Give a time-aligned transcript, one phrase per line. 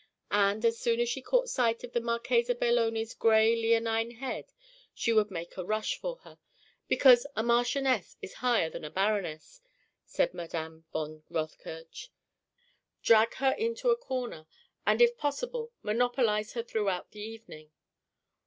[0.31, 4.51] And, as soon as she caught sight of the Marchesa Belloni's grey, leonine head,
[4.95, 6.39] she would make a rush for her
[6.87, 9.61] because a marchioness is higher than a baroness,
[10.03, 12.09] said Madame von Rothkirch
[13.03, 14.47] drag her into a corner
[14.87, 17.69] and if possible monopolize her throughout the evening.